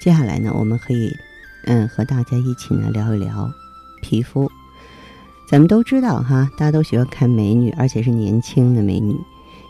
[0.00, 1.14] 接下来呢，我们可以，
[1.66, 3.52] 嗯，和大家一起呢聊一聊
[4.00, 4.50] 皮肤。
[5.46, 9.14] 咱们都知道哈，大家都喜欢看美女，而且是年轻的美女。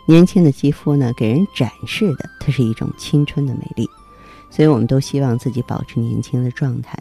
[0.07, 3.89] 年轻的肌肤呢，给人展示的它是一种青春的美丽，
[4.51, 6.97] 所以我们都希望自己保持年轻的状态。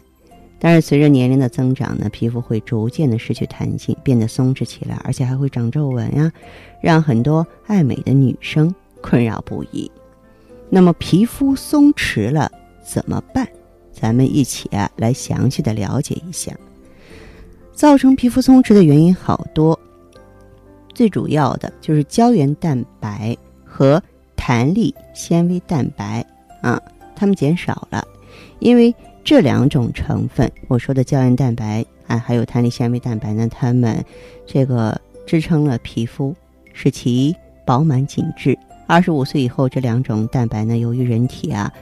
[0.58, 6.32] 但是随着年龄的增长呢，皮肤会逐渐的失去弹性，变得松弛起来，而且还会长皱纹呀，
[6.82, 9.88] 让很多爱美的女生困扰不已。
[10.68, 12.50] 那么皮肤松弛了。
[12.82, 13.46] 怎么办？
[13.92, 16.52] 咱们一起啊来详细的了解一下。
[17.72, 19.78] 造成皮肤松弛的原因好多，
[20.94, 24.02] 最主要的就是胶原蛋白和
[24.36, 26.24] 弹力纤维蛋白
[26.62, 26.80] 啊，
[27.14, 28.06] 它们减少了。
[28.58, 28.94] 因为
[29.24, 34.02] 这两种成分，我说的胶原蛋白啊，还有弹力纤维蛋白呢，它们
[34.46, 36.34] 这个支撑了皮肤，
[36.72, 37.34] 使其
[37.66, 38.58] 饱满紧致。
[38.86, 41.72] 二十五岁以后，这两种蛋白呢，由于人体啊。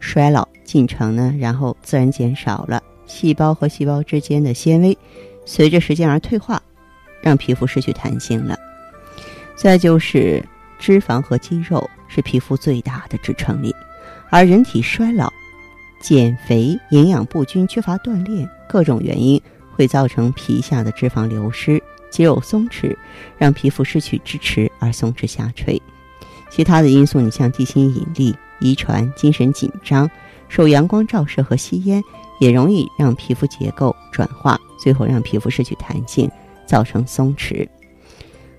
[0.00, 4.96] 衰老进程呢，然后自然减少了，细胞和细胞之间的纤维
[5.44, 6.62] 随着时间而退化，
[7.22, 8.58] 让皮肤失去弹性了。
[9.56, 10.44] 再就是
[10.78, 13.74] 脂肪和肌肉是皮肤最大的支撑力，
[14.30, 15.32] 而人体衰老、
[16.00, 19.40] 减肥、营养不均、缺乏锻炼，各种原因
[19.72, 22.96] 会造成皮下的脂肪流失、肌肉松弛，
[23.36, 25.80] 让皮肤失去支持而松弛下垂。
[26.50, 28.36] 其他的因素，你像地心引力。
[28.60, 30.10] 遗传、精神紧张、
[30.48, 32.02] 受阳光照射和吸烟，
[32.40, 36.30] 也容易让皮肤结构转化，最后让皮肤失去弹性，
[36.66, 37.68] 造成松弛。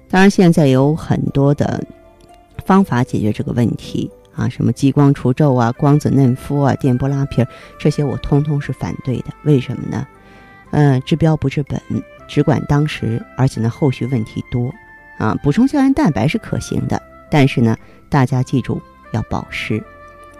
[0.09, 1.83] 当然，现在有很多的
[2.65, 7.47] 方法解决这个问题啊，什么激光除皱啊、光子嫩肤啊、电波拉皮儿，
[7.79, 9.25] 这些我通通是反对的。
[9.43, 10.07] 为什么呢？
[10.71, 11.81] 嗯，治标不治本，
[12.27, 14.73] 只管当时，而且呢，后续问题多
[15.17, 15.35] 啊。
[15.43, 17.75] 补充胶原蛋白是可行的，但是呢，
[18.09, 18.81] 大家记住。
[19.11, 19.83] 要保湿，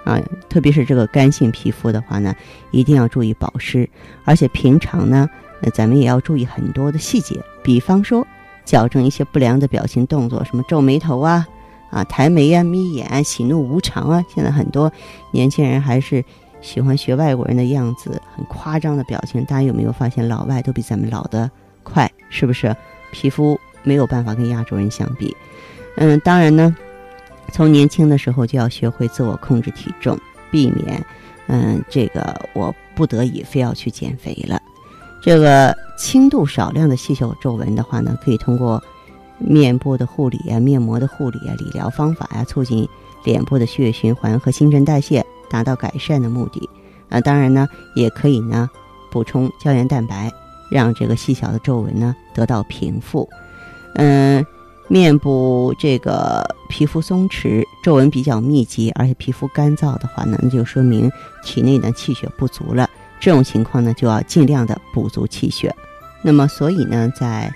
[0.04, 2.34] 啊，特别是这个干性皮肤的话呢，
[2.72, 3.88] 一定要注意保湿。
[4.26, 5.30] 而且平常呢，
[5.62, 8.26] 呃，咱们也要注意很多的细节，比方说
[8.66, 11.46] 矫正一些不良的表情动作，什么皱眉头啊，
[11.92, 14.24] 啊，抬眉啊，眯眼，喜怒无常啊。
[14.34, 14.92] 现在很多
[15.32, 16.24] 年轻人还是
[16.62, 19.44] 喜欢学外国人的样子，很夸张的表情。
[19.46, 21.50] 大家有没有发现，老外都比咱们老得
[21.84, 22.10] 快？
[22.30, 22.76] 是不是？
[23.12, 25.36] 皮肤没有办法跟亚洲人相比。
[25.98, 26.76] 嗯，当然呢。
[27.50, 30.18] 从年轻的时候就要学会自我控制体重，
[30.52, 31.04] 避免，
[31.48, 34.62] 嗯，这个我不得已非要去减肥了。
[35.22, 38.82] 这个轻度少量的细小皱纹的话呢，可以通过
[39.38, 42.88] 面部的护理啊、面膜的护理啊、理疗方法呀，促进
[43.24, 46.70] 脸部的血液循环和新陈代谢，达到改善的目的。
[47.10, 48.70] 啊，当然呢，也可以呢
[49.12, 50.32] 补充胶原蛋白，
[50.72, 53.28] 让这个细小的皱纹呢得到平复。
[53.96, 54.46] 嗯。
[54.92, 61.10] 面部这个皮肤松弛、皱纹比较密集，而且皮肤干燥的话呢，那就说明
[61.44, 62.90] 体内的气血不足了。
[63.20, 65.74] 这种情况呢，就要尽量的补足气血。
[66.24, 67.54] 那么，所以呢，在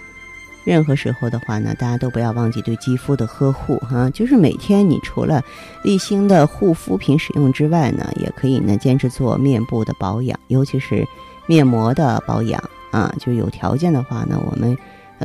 [0.64, 4.08] 任何时候的话呢，大家都不要忘记对肌肤的呵护哈。
[4.12, 5.44] 就是每天你除了
[5.82, 11.04] 例行的护肤品使用之外呢，也可以呢坚持做面部的保养，尤其是
[11.48, 13.12] 面膜的保养啊。
[13.20, 14.78] 就有条件的话呢，我们。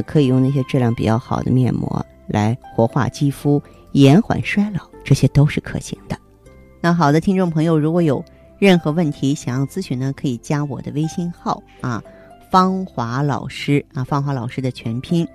[0.03, 6.19] 可以用那些质量比较好的面膜来活化肌肤、延缓衰老，这些都是可行的。
[6.81, 8.25] 那好的，听众朋友，如果有
[8.59, 12.03] 任何问题想要咨询呢，可以加我的微信号啊，
[12.51, 15.27] 芳华老师啊，芳华老师的全拼，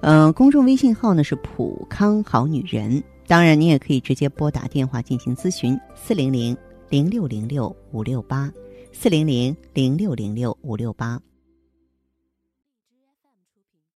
[0.00, 3.02] 嗯，公众微信号呢是普康好女人。
[3.26, 6.56] 当然，你也可以直接拨打电话进行咨询，四零零
[6.88, 8.50] 零六零六五六八，
[8.92, 11.20] 四零零零六零六五六八。